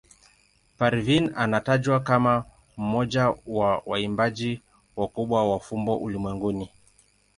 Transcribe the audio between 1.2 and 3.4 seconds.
anatajwa kama mmoja